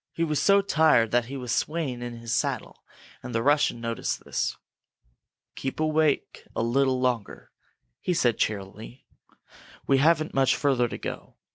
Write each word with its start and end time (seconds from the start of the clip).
He 0.13 0.23
was 0.23 0.41
so 0.41 0.63
tired 0.63 1.11
that 1.11 1.25
he 1.25 1.37
was 1.37 1.51
swaying 1.51 2.01
in 2.01 2.15
his 2.17 2.33
saddle, 2.33 2.83
and 3.21 3.35
the 3.35 3.43
Russian 3.43 3.79
noticed 3.79 4.25
this. 4.25 4.57
"Keep 5.53 5.79
awake 5.79 6.47
a 6.55 6.63
little 6.63 6.99
longer," 6.99 7.51
he 7.99 8.15
said, 8.15 8.39
cheerily. 8.39 9.05
"We 9.85 9.99
haven't 9.99 10.31
very 10.33 10.39
much 10.41 10.55
further 10.55 10.87
to 10.87 10.97
go. 10.97 11.35